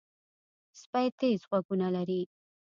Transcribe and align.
سپي 0.79 1.05
تیز 1.19 1.39
غوږونه 1.49 1.87
لري. 1.95 2.21